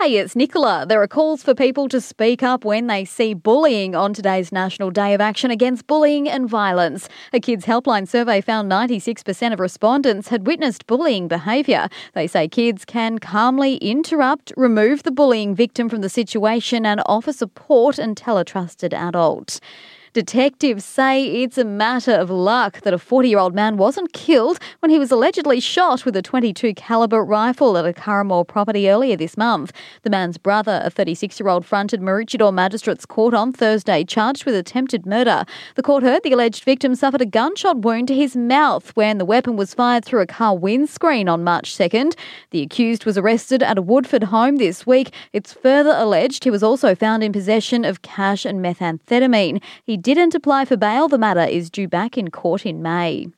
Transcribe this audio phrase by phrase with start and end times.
[0.00, 0.84] Hey, it's Nicola.
[0.88, 4.90] There are calls for people to speak up when they see bullying on today's National
[4.90, 7.08] Day of Action Against Bullying and Violence.
[7.32, 11.88] A Kids Helpline survey found 96% of respondents had witnessed bullying behaviour.
[12.12, 17.32] They say kids can calmly interrupt, remove the bullying victim from the situation, and offer
[17.32, 19.60] support and tell a trusted adult.
[20.14, 24.96] Detectives say it's a matter of luck that a 40-year-old man wasn't killed when he
[24.96, 29.72] was allegedly shot with a 22 caliber rifle at a Curramore property earlier this month.
[30.02, 35.44] The man's brother, a 36-year-old, fronted Maroochydore Magistrates Court on Thursday, charged with attempted murder.
[35.74, 39.24] The court heard the alleged victim suffered a gunshot wound to his mouth when the
[39.24, 42.14] weapon was fired through a car windscreen on March 2nd.
[42.50, 45.12] The accused was arrested at a Woodford home this week.
[45.32, 49.60] It's further alleged he was also found in possession of cash and methamphetamine.
[49.82, 51.08] He didn't apply for bail.
[51.08, 53.28] The matter is due back in court in May.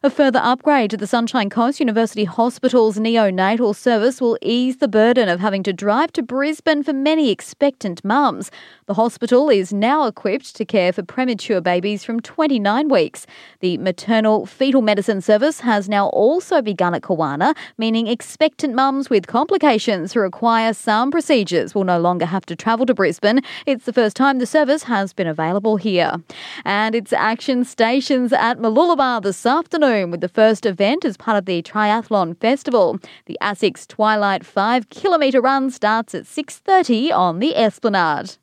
[0.00, 5.28] A further upgrade to the Sunshine Coast University Hospital's neonatal service will ease the burden
[5.28, 8.52] of having to drive to Brisbane for many expectant mums.
[8.86, 13.26] The hospital is now equipped to care for premature babies from 29 weeks.
[13.58, 19.26] The maternal fetal medicine service has now also begun at Kawana, meaning expectant mums with
[19.26, 23.40] complications who require some procedures will no longer have to travel to Brisbane.
[23.66, 26.22] It's the first time the service has been available here.
[26.64, 31.46] And it's Action Stations at Mooloolaba this afternoon with the first event as part of
[31.46, 32.98] the Triathlon Festival.
[33.24, 38.36] The ASICS Twilight 5 kilometre run starts at 6.30 on the Esplanade.